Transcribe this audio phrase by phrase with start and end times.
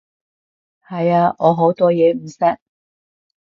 [0.87, 2.59] 係啊，我好多嘢唔識